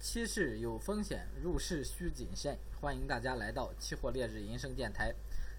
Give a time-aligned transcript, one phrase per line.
[0.00, 2.56] 期市有风险，入市需谨慎。
[2.80, 5.14] 欢迎大家来到期货烈日银声电台。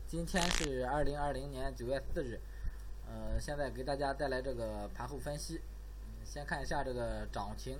[0.08, 2.40] 今天是二零二零年九月四日，
[3.08, 5.62] 呃，现在给大家带来这个盘后分析。
[6.26, 7.78] 先看一下这个涨停，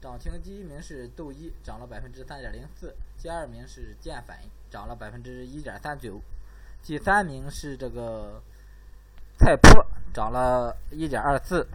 [0.00, 2.88] 涨停第一名是豆一，涨了百分之三点零四；
[3.18, 4.34] 第二名是建粉，
[4.70, 6.18] 涨了百分之一点三九；
[6.82, 8.42] 第三名是这个
[9.38, 9.84] 菜粕，
[10.14, 11.68] 涨了一点二四。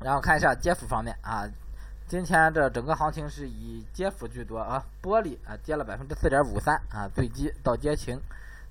[0.00, 1.46] 然后看一下跌幅方面啊。
[2.12, 8.20] 今天这整个行情是以跌幅居多啊，玻璃啊跌了百分之四点五三啊，最低到跌停。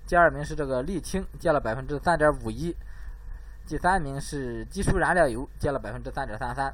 [0.05, 2.71] 第二名是这个沥青跌了百分之三点五一，
[3.65, 6.71] 第三名是基础燃料油跌了百分之三点三三。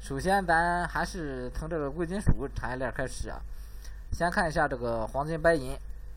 [0.00, 3.38] 首先咱还是从这个贵金属产业链开始啊，
[4.10, 5.74] 先看一下这个黄金、白银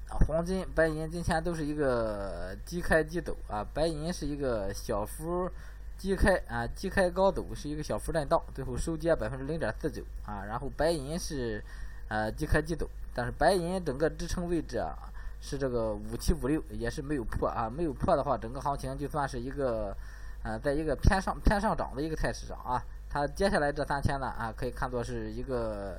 [0.08, 5.52] 啊，黄金、白银今天都是一个低开低走啊，白银是一个小幅。
[5.98, 10.46] 低开啊，低开高走是一个小幅震荡，最后收跌百分之零点四九啊。
[10.46, 11.64] 然后白银是
[12.08, 14.96] 呃低开低走，但是白银整个支撑位置啊
[15.42, 17.68] 是这个五七五六，也是没有破啊。
[17.68, 19.96] 没有破的话，整个行情就算是一个
[20.44, 22.80] 呃在一个偏上偏上涨的一个态势上啊。
[23.10, 25.98] 它接下来这三天呢啊，可以看作是一个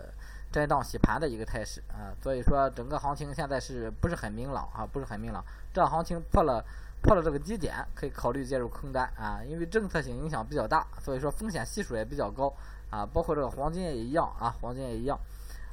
[0.53, 2.15] 震荡洗盘的一个态势啊。
[2.23, 4.87] 所以说整个行情现在是不是很明朗啊？
[4.87, 6.65] 不是很明朗，这行情破了。
[7.01, 12.53] 破了这个低点，可以考虑介入空单啊，因为政策性影响比较大，所以说风险系数也比较高
[12.91, 15.19] 啊，包括这个黄金也一样啊，黄金也一样，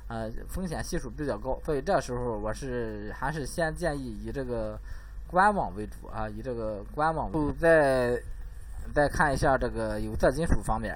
[0.07, 4.79] 呃，风险系数比较高，所以这时候我是还是先建议以这个
[5.27, 7.31] 观望为主啊，以这个观望。
[7.31, 8.21] 后再
[8.93, 10.95] 再看一下这个有色金属方面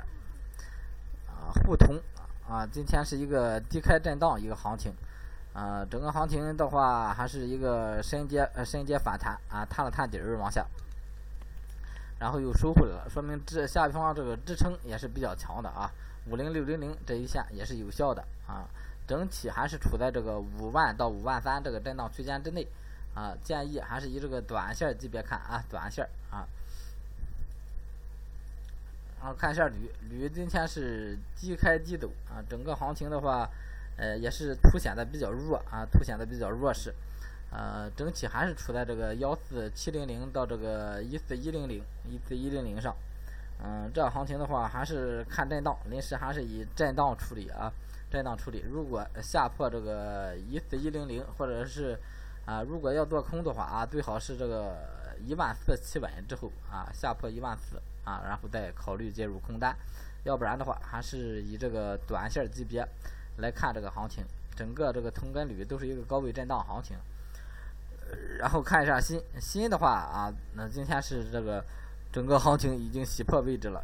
[1.28, 2.00] 啊，沪铜
[2.48, 4.94] 啊，今天是一个低开震荡一个行情。
[5.60, 10.66] 啊，整个行情的话，还是一个深阶呃深阶反弹啊，探了探底儿往下，
[12.18, 15.92] 然后又收回来了，说明这下方这个支撑也是比较强的啊，
[16.28, 18.64] 五零六零零这一线也是有效的啊，
[19.06, 22.66] 整体还是处在这个五万到五万三这个震荡区间之内
[23.14, 26.48] 啊，建议还是以这个短线级别看啊，短线啊，
[29.20, 33.50] 然后看一下铝，铝今天是低开低走啊，整个行情的话。
[34.00, 36.96] 呃，也是凸显的比较弱啊，凸显的比较弱势，
[37.52, 42.96] 呃，整体还是处在这个幺四七零零到这个一四一零零一四一零零上，
[43.62, 47.70] 嗯，这行情的话还是看震荡，临时还是以震荡处理啊，
[48.10, 48.64] 震荡处理。
[48.70, 52.00] 如果下破这个一四一零零，或者是
[52.46, 54.78] 啊，如果要做空的话啊，最好是这个
[55.28, 59.76] 一万四企稳之后啊，下破一万四啊，然后再考虑介入空单，
[60.24, 62.88] 要不然的话还是以这个短线级别。
[63.40, 64.24] 来看这个行情，
[64.56, 66.96] 整个这个铜跟铝都是一个高位震荡行情。
[68.40, 71.64] 然后看一下锌，锌的话啊，那今天是这个
[72.12, 73.84] 整个行情已经洗破位置了，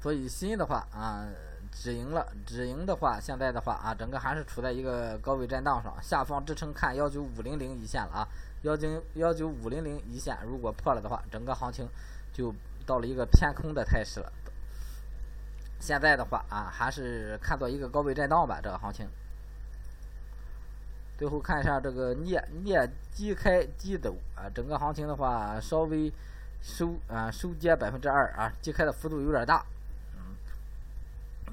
[0.00, 1.26] 所以锌的话啊，
[1.72, 2.24] 止盈了。
[2.46, 8.28] 止盈的话，现在的话啊，整个还是处在一个高位震荡上，下方支撑看幺九五零零一线了啊，
[8.62, 11.88] 幺九幺九五零零一线如果破了的话，整个行情
[12.32, 12.54] 就
[12.86, 14.32] 到了一个偏空的态势了。
[15.80, 19.08] 现在的话啊，还是看作一个高位震荡吧，这个行情。
[21.16, 26.12] 最后看一下这个镍，镍低开低走啊，整个行情的话稍微
[26.60, 29.64] 收啊收跌百分之二啊，低开的幅度有点大。
[30.16, 30.36] 嗯，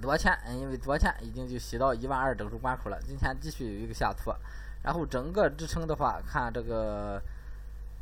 [0.02, 4.36] 昨天因为昨天已经就洗到一万二整数关口了，今天继续有一个下挫，
[4.84, 7.22] 然后整个支撑的话，看这个。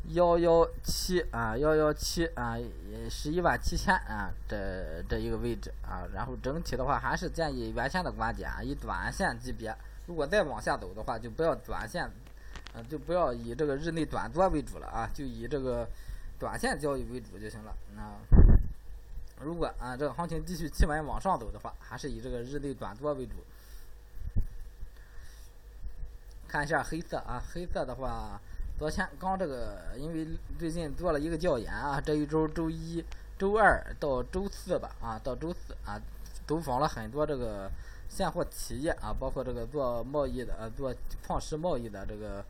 [0.08, 2.58] 幺幺七啊，幺幺七啊，
[3.08, 9.74] 十一万七千啊，这这一个位置啊，然后整体的话还是建议原先的观点啊，以短线级别，
[10.06, 12.08] 如果再往下走的话，就不要短线，
[12.74, 15.88] 嗯，就不要以这个日内短多为主了啊，就以这个
[16.38, 17.74] 短线交易为主就行了。
[17.96, 18.12] 那
[19.42, 23.36] 如果啊这个行情继续企稳往上走的话，还是以这个日内短多为主。
[26.46, 28.38] 看一下黑色啊，黑色的话。
[28.84, 30.28] 昨天刚这个，因为
[30.58, 33.02] 最近做了一个调研啊，这一周周一、
[33.38, 35.98] 周二到周四吧，啊，到周四啊，
[36.46, 37.70] 走访了很多这个
[38.10, 40.94] 现货企业啊，包括这个做贸易的、呃，做
[41.26, 42.44] 矿石贸易的这个，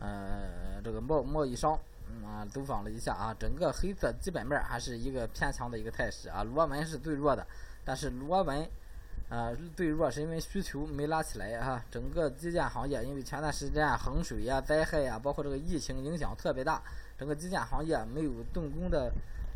[0.00, 1.78] 呃，这个贸贸易商，
[2.24, 7.46] 啊，走访了一下啊，整个黑色基本面还是一个偏强的一个态势啊，螺纹是最弱的，
[7.84, 8.68] 但是螺纹。
[9.28, 16.80] 啊，最弱是因为需求没拉起来哈，整个基建行业因为前段时间洪水呀、灾害呀，包括这个疫情影响特别大，
[17.18, 19.12] 整个基建行业没有动工的，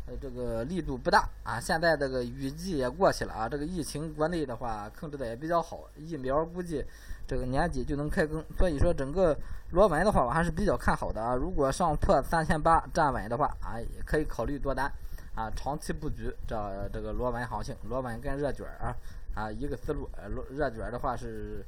[0.07, 1.57] 呃，这个力度不大啊。
[1.57, 6.83] 现在这个雨季也过去了啊，这个疫情国内的话控制的也比较好，疫苗估计
[7.25, 9.33] 这个年底就能开工，所以说整个
[9.69, 11.33] 螺纹的话我还是比较看好的啊。
[11.33, 14.91] 如果上破三千八站稳的话啊，也可以考虑多单
[15.33, 18.93] 啊，长期布局这这个螺纹行情，螺纹跟热卷啊。
[19.33, 20.09] 啊，一个思路。
[20.13, 21.65] 呃，热卷的话是，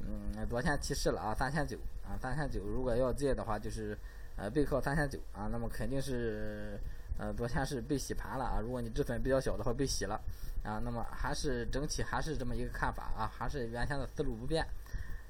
[0.00, 2.60] 嗯，昨天提示了啊，三千九啊，三千九。
[2.64, 3.96] 如果要借的话，就是
[4.36, 6.78] 呃背靠三千九啊，那么肯定是
[7.18, 8.60] 呃昨天是被洗盘了啊。
[8.60, 10.20] 如果你止损比较小的话，被洗了
[10.62, 14.66] 啊，那么还是整体还是这么一个看法啊，还是原先的思路不变。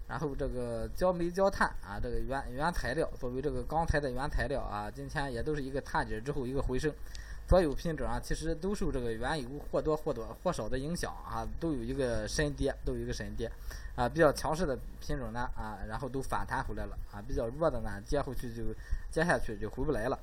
[0.08, 6.92] 然后这个焦煤、焦炭啊，这个原原材料作为这个钢材的原材料啊，今天也都是一个探底之后一个回升。
[7.48, 13.50] 所有品种啊，其实都受这个原油或多或多或少的影响啊，都有一个深跌，都有一个深跌
[13.94, 14.08] 啊。
[14.08, 17.22] 比较强势的品种呢啊，然后都反弹回来了啊。
[17.26, 18.62] 比较弱的呢，跌回去就
[19.10, 20.18] 接下去就回不来了。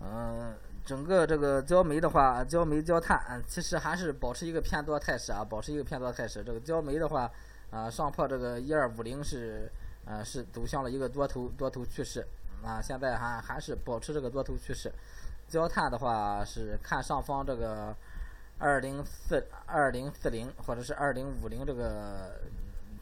[0.00, 6.42] 嗯，整个这个焦煤的话，焦煤、焦炭其实还是保持一个偏多态势啊，保持一个偏多态势。
[6.44, 7.30] 这个焦煤的话。
[7.70, 9.70] 啊，上破这个一二五零是，
[10.04, 12.26] 呃，是走向了一个多头多头趋势，
[12.64, 14.92] 啊，现在还还是保持这个多头趋势。
[15.48, 17.94] 焦炭的话是看上方这个
[18.58, 22.40] 二零四二零四零或者是二零五零这个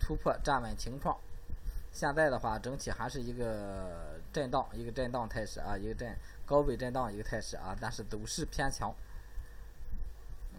[0.00, 1.16] 突破站稳情况。
[1.92, 6.16] 现在的话整体还是一个震荡，一个震荡态势啊，一个震
[6.46, 8.94] 高位震荡一个态势啊，但是走势偏强。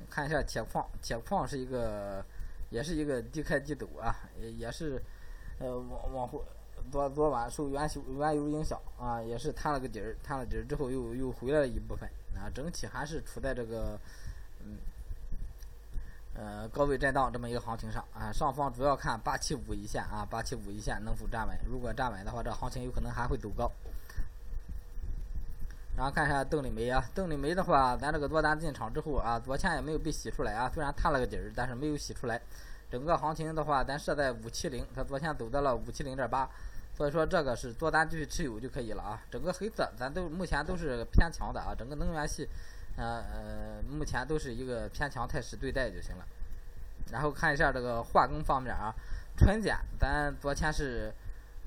[0.09, 2.23] 看一下铁矿，铁矿是一个。
[2.71, 5.01] 也是一个低开低走啊，也也是，
[5.57, 6.45] 呃，往往后
[6.91, 13.99] 昨昨晚受原油原油影响啊，也是探了个底儿，探了底儿之后又又回来了一部分啊，整体还是处在这个
[14.63, 14.77] 嗯
[16.35, 23.71] 呃高位震荡这么一个行情上啊，上方主要看八七五一线啊，八七五一线能否站稳，如果站稳的话，这行情有可能还会走高。
[25.97, 32.41] 然后看一下邓丽梅啊，邓丽梅的话，咱这个多单进场之后啊，昨天也没有被洗出来啊，虽然探了个底儿，但是没有洗出来。
[32.91, 36.49] 整个行情的话，咱设在五七零，它昨天走到了五七零点八，
[36.95, 39.21] 所以说这个是多单继续持有就可以了啊。
[39.31, 42.47] 整个黑色咱都目前都是偏强的啊，整个能源系，
[42.97, 46.25] 呃呃，目前都是一个偏强态势对待就行了。
[47.11, 48.93] 然后看一下这个化工方面啊，
[49.37, 51.13] 纯碱咱昨天是。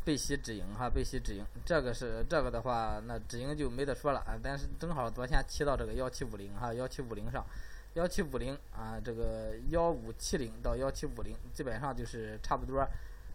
[0.04, 4.34] 被洗止盈哈，被洗止盈，这个是这个的话，那止盈就没得说了啊。
[4.42, 7.46] 但是正好昨天提到这个幺七五零哈，幺七五零上，
[7.94, 12.86] 幺七五零啊，这个幺五七零到幺七五零，基本上就是差不多。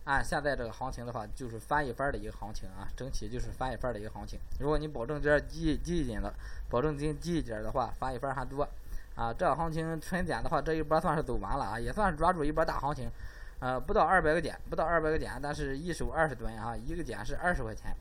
[0.06, 4.40] 按现在这个行情的话，就是翻一番的一个行情啊，整体就是翻一番的一个行情。
[4.60, 6.34] 如果你保证金低低一点的，
[6.70, 8.68] 保证金低一点的话，翻一番还多
[9.16, 9.34] 啊。
[9.34, 13.12] 这行情纯点的话，这一波算是走完了啊，也算是抓住一波大行情。
[13.60, 17.94] 呃，不到二百个点，不到二百个点，但是一手二十吨啊，一个点是二十块钱，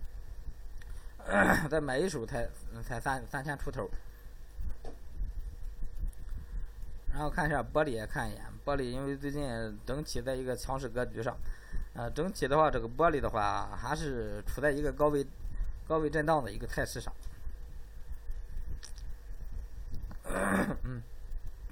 [1.68, 2.48] 再买一手才
[2.82, 3.90] 才三三千出头。
[7.16, 9.42] 然后看一下玻璃，也看一眼玻璃，因为最近
[9.86, 11.34] 整体在一个强势格局上，
[11.94, 15.26] 呃，整体的话，这个玻璃的话还是处在一个高位
[15.88, 17.10] 高位震荡的一个态势上。
[20.84, 21.00] 嗯，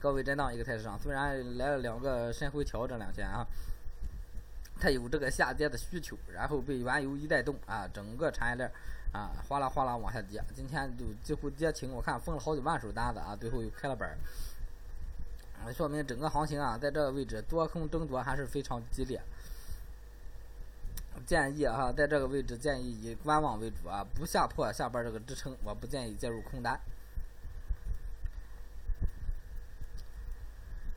[0.01, 3.47] 高位震荡一个态势上，虽然来了两个深回调这两天啊。
[4.81, 8.69] 它有这个下跌的需求，然后被原油一带动啊，整个产业链
[9.13, 14.19] 啊哗啦哗啦往下跌，今天就几乎跌停，我看封了好几万手单子啊，最后又开了板儿，
[15.73, 19.21] 说明整个行情啊，在这个位置多空争夺还是非常激烈。
[21.27, 26.79] 建议哈，在这个位置建议以观望为主啊，不下破下边这个支撑，我不建议介入空单。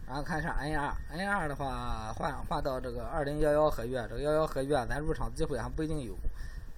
[0.07, 6.15] 然后看一下 N 二，N 二的话换换到这个二零幺幺合约，这个幺幺合约咱入场机会还不一定有，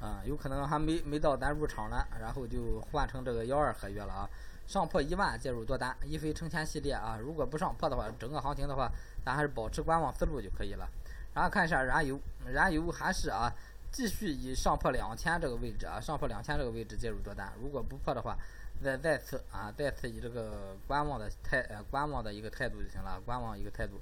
[0.01, 4.29] 啊，有可能还没没到咱入场呢，然后就换成这个幺二合约了啊。
[4.69, 7.17] 上破一万介入多单，一飞成千系列啊。
[7.19, 8.87] 如果不上破的话，整个行情的话，
[9.25, 10.87] 咱还是保持观望思路就可以了。
[11.33, 13.51] 然后看一下燃油，燃油还是啊，
[13.91, 18.37] 继续以上破两千这个位置啊，上破两千这个位置介入多单，如果不破的话。
[18.81, 23.99] 再再次啊，再次以这个观望的态呃观望的一个态度就行了，观望一个态度。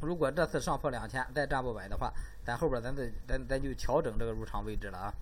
[0.00, 2.12] 如果这次上破两千再站不稳的话，
[2.44, 5.14] 咱后边咱再咱咱就调整这个入场位置了啊。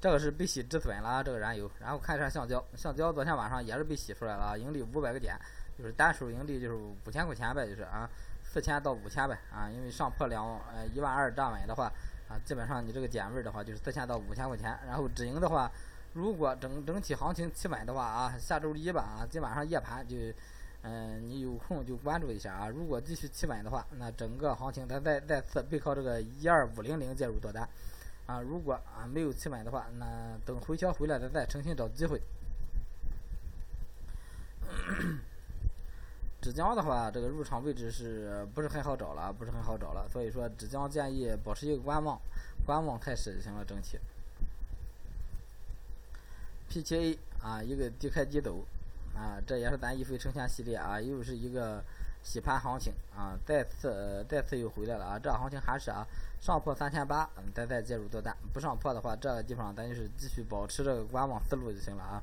[0.00, 5.36] 这个是被洗止损了这个燃油，然后看一下橡胶，橡胶昨天晚上也是被洗出来了，盈利五百个点，
[5.78, 8.08] 就是单手盈利就是五千块钱呗，就是啊，
[8.42, 11.92] 四千到五千呗啊，因为上破两呃一万二站稳的话
[12.28, 15.70] 啊，基本上你这个减位的话就是四千到五千块钱，然后止盈的话。
[16.12, 20.16] 如果整整体行情企稳的话啊，下周一吧啊，今晚上夜盘就，
[20.82, 22.68] 嗯，你有空就关注一下啊。
[22.68, 27.62] 如果继续企稳的话，那整个行情咱再再次背靠这个一二五零零介入多单，
[28.26, 32.20] 啊，如果啊没有企稳的话，那等回调回来咱再重新找机会。
[36.40, 39.30] 纸浆的话，这个入场位置是不是很好找了？
[39.32, 42.18] 不是很好找了，所以说纸浆建议保持一个观望，
[42.64, 43.98] 观望态势就行了，整体。
[46.70, 48.64] PTA 啊，一个低开低走，
[49.14, 51.84] 啊，这也是咱一飞冲天系列啊，又是一个
[52.22, 56.06] 洗盘行情啊，再次再次又回来了啊，这行情还是啊，
[56.40, 62.22] 上破三千八，嗯，咱再介入多单，不上破的话，这个地方咱就是继续保持这个观望思路就行了啊。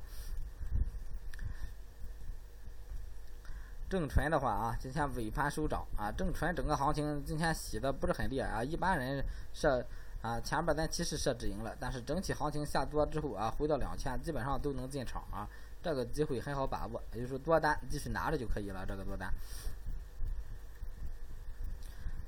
[3.88, 9.82] 正纯的话啊，今天尾盘收涨啊，正纯整个行情今天洗的不是很厉害啊，一般人设
[10.20, 15.48] 啊前边咱其实设止盈了，但是整体行情下多之后啊，回到两千基本上都能进场啊，
[15.80, 19.32] 这个机会很好把握，也就是说多单继续拿着就可以了，这个多单。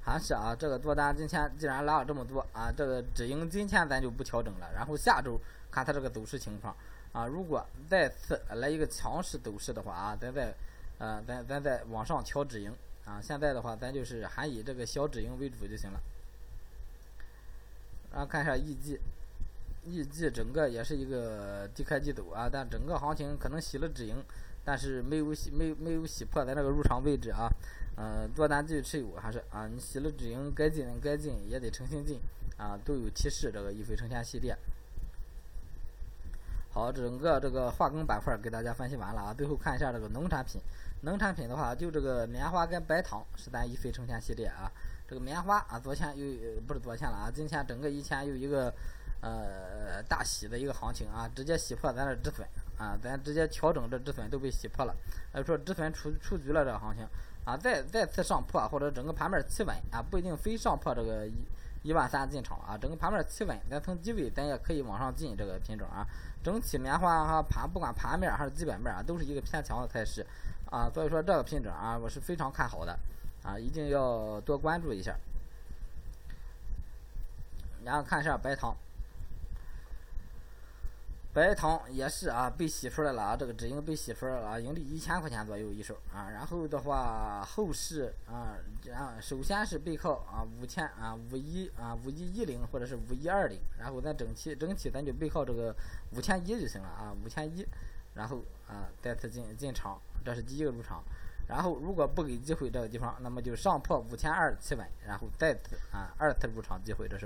[0.03, 5.41] 还是啊，这个多单今天既然拉了这么多啊，这个止盈今天咱就不调整了，然后下周
[5.71, 6.75] 看它这个走势情况
[7.13, 10.55] 啊，如果再次来一个强势走势的话啊，咱再。
[11.03, 12.71] 呃，咱咱再往上调止盈
[13.07, 13.19] 啊！
[13.23, 15.99] 现在的话，咱就是还以这个小止盈为主就行了。
[18.13, 24.23] 然后看一下 EG，EG 整个也是一个低开低走啊，但整个行情可能洗了止盈，
[24.63, 27.49] 但是没有洗没没有洗破咱这个入场位置啊。
[27.97, 29.67] 呃，多单继续持有还是啊？
[29.67, 32.19] 你洗了止盈，该进该进也得诚心进
[32.57, 34.57] 啊，都有提示这个一飞冲天系列。
[36.73, 40.61] 好，整个这个化工板块给大家分析完了啊，最后看一下这个农产品。
[41.03, 44.71] 农产品的话，就这个棉花跟白糖是咱一飞冲天系列啊。
[45.09, 48.73] 这个棉花啊，昨天又不是昨天了啊，今天整个一天又一个
[49.21, 52.47] 呃大洗的一个行情啊，直接洗破咱的止损
[52.79, 54.95] 啊，咱直接调整这止损都被洗破了，
[55.35, 57.05] 就说止损出出局了这个行情
[57.45, 61.33] 啊，再再次上破或者整个盘面企稳啊，不一定非上破这个一
[61.83, 66.07] 一万三进场啊，整个盘面企稳，咱从低位咱也可以往上进这个品种啊。
[66.43, 70.27] 整体棉花哈盘不管盘面还是基本面啊，都是一个偏强的态势。
[70.71, 72.97] 啊，所以说这个品种啊，我是非常看好的，
[73.43, 75.17] 啊，一定要多关注一下。
[77.85, 78.77] 然后看一下白糖，
[81.41, 86.29] 白糖也是啊，被洗出来了啊，这个止盈被洗出来了啊，盈利一千块钱左右一手啊。
[86.29, 88.59] 然后的话，后市啊，
[88.95, 95.75] 啊，首先是背靠啊五千啊五一啊五一一零或者是五一二零，然后咱整体整体咱就背靠这个
[96.15, 97.67] 五千一就行了啊，五千一，
[98.13, 99.99] 然后啊再次进进场。
[100.23, 101.03] 这是第一个入场，
[101.49, 107.25] 然后如果不给机会这个地方，那么就上破五千二企稳，然后再次啊二次入场机会，这是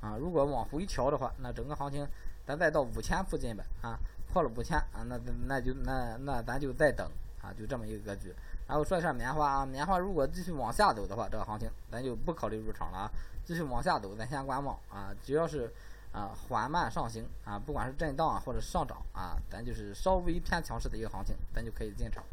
[0.00, 2.06] 啊如果往回调的话，那整个行情
[2.46, 3.98] 咱再到五千附近吧啊
[4.32, 7.10] 破了五千啊那那就那那咱就再等
[7.42, 8.34] 啊就这么一个格局。
[8.68, 13.10] 然后说一下棉花啊棉花如果继续往下走的话，这个行情咱就不考虑入场了啊，
[13.44, 15.72] 继续往下走咱先观望啊，只要是
[16.12, 22.24] 啊缓慢上行啊不管是震荡或者上涨啊，咱就是稍微偏强势的一个行情，咱就可以进场。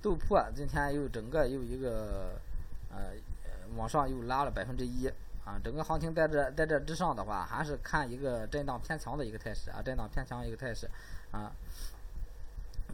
[0.00, 2.38] 豆粕今天又整个又一个
[2.92, 3.14] 呃
[3.76, 5.10] 往上又拉了百分之一
[5.46, 10.90] 啊，整个行情在这在这之上的话，还是看一个震荡偏强的一个态势啊，震荡偏强一个态势
[11.30, 11.52] 啊。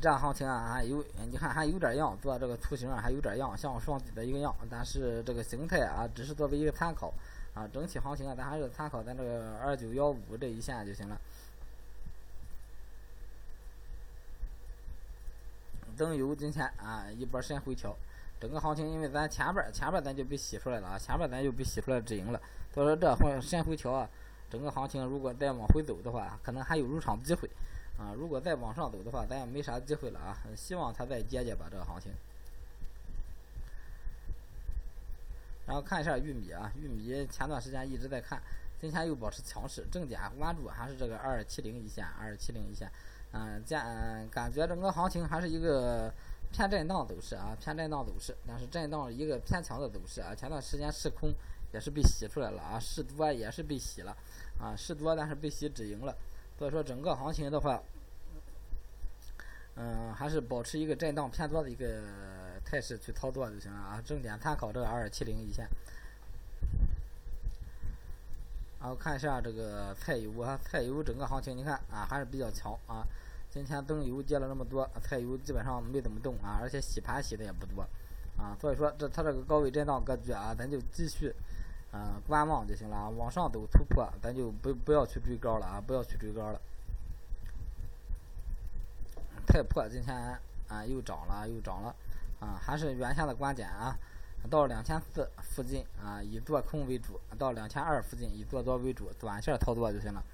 [0.01, 7.13] 这样行情啊还有你看还有点样，做这个图形啊还有点样，像双底的一个样，但是这个形态啊只是作为一个参考
[7.55, 11.19] 啊，整体行情啊咱还是参考咱这个二九幺五这一线就行了。
[15.97, 17.95] 灯油今天啊一波深回调，
[18.43, 22.41] 整个行情因为咱前边前边咱就被洗出来了啊，前边咱就被洗出来止盈了，
[22.75, 24.09] 所以说这会深回调啊，
[24.51, 27.49] 整个行情如果再往回走的话，可能还有入场机会
[27.97, 28.13] 啊。
[28.19, 30.37] 如果再往上走的话，咱也没啥机会了啊。
[30.57, 32.11] 希望它再接接吧这个行情。
[35.65, 38.43] 然后看一下玉米啊，玉米前段时间一直在看，
[38.81, 42.91] 今天又保持强势，重点关注还是这个二七零一线，二七零一线。
[43.31, 43.81] 嗯，见
[44.31, 46.13] 感觉整个行情还是一个
[46.53, 50.35] 偏震荡走势啊，偏震荡走势，但是震荡一个偏强的走势啊。
[50.35, 51.33] 前段时间试空
[51.73, 54.17] 也是被洗出来了啊，试多也是被洗了
[54.61, 56.15] 啊，试多但是被洗止盈了。
[56.59, 57.83] 所以说整个行情的话，
[59.77, 62.03] 嗯，还是保持一个震荡偏多的一个
[62.65, 64.03] 态势去操作就行了啊。
[64.07, 65.67] 重点参考这个二七零一线。
[68.79, 73.07] 然后看一下这个菜油啊，菜油整个行情你看啊还是比较强啊。
[73.53, 77.83] 今天灯油跌了那么多，菜油基本上没怎么动啊，而且洗盘洗的也不多
[78.39, 78.57] 啊。
[78.59, 81.31] 所以说这它这个高位震荡格局啊，咱就继续
[81.93, 83.11] 啊观望就行了啊。
[83.11, 86.59] 往上走突破，咱就不不要去追高了啊，不要去追高了。
[89.47, 90.17] 太破今天
[90.69, 91.95] 啊又涨了又涨了
[92.41, 93.95] 啊，还是原先的观点啊。
[94.51, 100.25] 到两千四附近啊，以做空为主；到两千二附近以做多为主，短线操作就行了。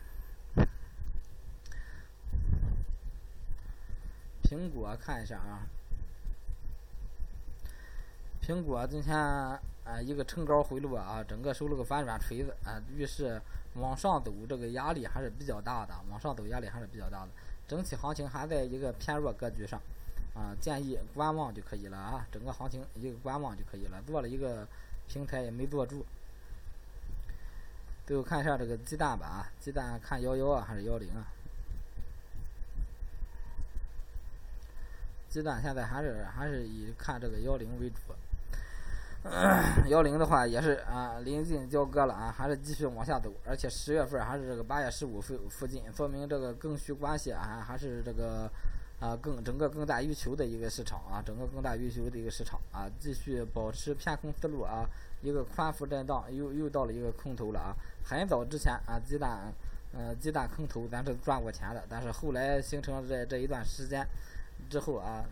[4.49, 5.61] 苹果看一下啊，
[8.41, 9.61] 苹果今天啊
[10.03, 13.39] 一个冲高回落啊，整个收了个反转锤子啊，预示
[13.75, 17.29] 往上走这个压力还是比较大的，往上走压力还是比较大的。
[17.69, 19.79] 整体行情还在一个偏弱格局上，
[20.35, 24.67] 啊，建议观望就可以了啊，整个行情一个观望就可以了，做了一个
[25.09, 26.07] 平台也没做住。
[28.07, 31.27] 最后看一下这个鸡蛋吧啊，鸡蛋看幺幺啊还是幺零啊？
[35.39, 37.97] 鸡蛋现在还是还是以看这个幺零为主。
[39.89, 48.51] 幺零的话也是啊，临近交割了啊，还是继续往下走，而且十月份还是这个八月十五附附近，说明这个供需关系啊，还是这个
[48.99, 54.85] 啊更整个更大需求的一个市场啊，整个更大需求的一个市场啊，继续保持偏空思路啊，
[55.23, 57.77] 一个宽幅震荡，又又到了一个空头了啊。
[58.05, 59.53] 很早之前啊，鸡蛋
[59.93, 64.07] 呃鸡蛋空头咱是赚过钱的，但是后来形成这这一段时间
[64.69, 65.25] 之后啊，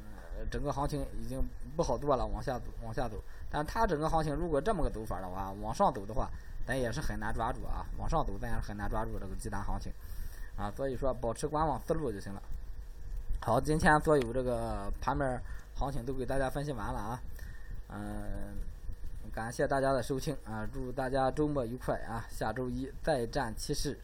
[0.50, 1.42] 整个行情已经
[1.76, 3.16] 不好做了，往下走往下走。
[3.50, 6.28] 但它整个行情如果这么个走法的话，往上走的话，
[6.66, 7.86] 咱也是很难抓住啊。
[7.98, 9.92] 往上走咱也是很难抓住这个鸡蛋行情，
[10.56, 12.42] 啊，所以说保持观望思路就行了。
[13.40, 15.40] 好，今天所有这个盘面
[15.74, 17.20] 行情都给大家分析完了啊，
[17.88, 18.56] 嗯，
[19.32, 23.98] 感谢大家的收听啊，祝大家周末愉快啊，下周一再战七市。